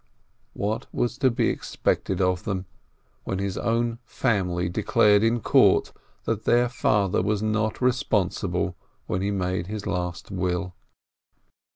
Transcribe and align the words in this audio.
What 0.53 0.87
was 0.91 1.15
to 1.19 1.29
be 1.29 1.49
expected 1.49 2.21
of 2.21 2.43
them, 2.43 2.65
when 3.23 3.37
his 3.37 3.55
own 3.55 3.99
family 4.03 4.67
declared 4.67 5.21
in 5.21 5.41
court 5.41 5.93
that 6.25 6.45
their 6.45 6.69
father 6.69 7.21
was 7.21 7.43
not 7.43 7.79
responsible 7.81 8.75
when 9.05 9.21
he 9.21 9.29
made 9.29 9.67
his 9.67 9.85
last 9.85 10.31
will? 10.31 10.73